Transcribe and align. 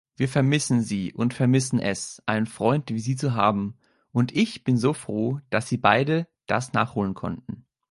Wir 0.15 0.27
vermissen 0.27 0.81
Sie 0.81 1.13
und 1.13 1.35
vermissen 1.35 1.77
es, 1.77 2.23
einen 2.25 2.47
Freund 2.47 2.89
wie 2.89 2.97
Sie 2.99 3.15
zu 3.15 3.35
haben, 3.35 3.77
und 4.11 4.31
ich 4.35 4.63
bin 4.63 4.75
so 4.77 4.93
froh, 4.93 5.41
dass 5.51 5.69
Sie 5.69 5.77
beide 5.77 6.27
das 6.47 6.73
nachholen 6.73 7.13
konnten. 7.13 7.67